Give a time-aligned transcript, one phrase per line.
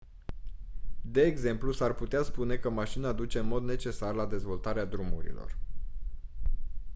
[1.01, 5.57] de exemplu s-ar putea spune că mașina duce în mod necesar la dezvoltarea drumurilor